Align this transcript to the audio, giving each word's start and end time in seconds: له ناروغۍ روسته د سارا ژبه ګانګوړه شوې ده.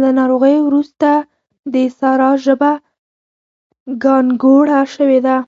له 0.00 0.08
ناروغۍ 0.18 0.56
روسته 0.72 1.12
د 1.72 1.74
سارا 1.98 2.30
ژبه 2.44 2.72
ګانګوړه 4.02 4.80
شوې 4.94 5.18
ده. 5.26 5.36